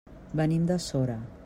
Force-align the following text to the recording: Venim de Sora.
Venim 0.39 0.65
de 0.73 0.79
Sora. 0.87 1.21